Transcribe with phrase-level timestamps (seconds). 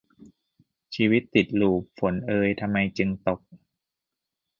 [0.95, 3.39] ชีวิตติดลูป ฝนเอยทำไมจึงตก